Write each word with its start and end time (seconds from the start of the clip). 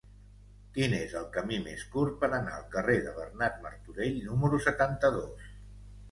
Quin 0.75 0.93
és 0.99 1.11
el 1.17 1.25
camí 1.33 1.57
més 1.65 1.83
curt 1.95 2.15
per 2.23 2.29
anar 2.37 2.55
al 2.59 2.63
carrer 2.75 2.95
de 3.07 3.13
Bernat 3.17 3.59
Martorell 3.65 4.17
número 4.31 4.61
setanta-dos? 4.69 5.45